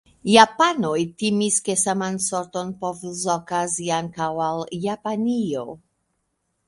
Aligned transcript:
Japanoj 0.35 0.93
timis 1.23 1.57
ke 1.67 1.75
saman 1.81 2.17
sorton 2.29 2.73
povus 2.79 3.21
okazi 3.37 3.93
ankaŭ 4.01 4.31
al 4.49 4.65
Japanio. 4.87 5.67